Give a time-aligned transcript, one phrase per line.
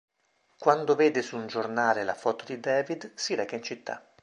[0.57, 4.15] Quando vede su un giornale la foto di David, si reca in città.